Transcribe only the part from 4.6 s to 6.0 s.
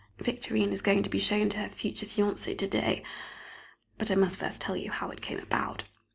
you how it came about.